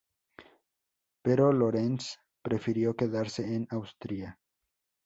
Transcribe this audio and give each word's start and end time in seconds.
Pero 1.21 1.53
Lorenz 1.53 2.17
prefirió 2.41 2.95
quedarse 2.95 3.43
en 3.53 3.67
Austria. 3.69 4.39